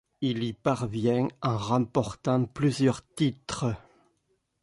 Il 0.21 0.41
y 0.43 0.53
parvient 0.53 1.27
en 1.43 1.55
remportant 1.59 2.45
plusieurs 2.45 3.07
titres. 3.13 3.75